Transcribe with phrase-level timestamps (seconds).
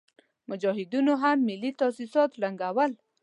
[0.49, 2.91] مجاهدينو هم ملي تاسيسات ړنګول.